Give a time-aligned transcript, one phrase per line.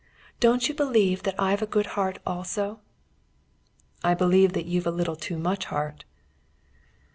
[0.39, 2.79] Don't you believe that I've a good heart also?"
[4.03, 6.05] "I believe that you've a little too much heart."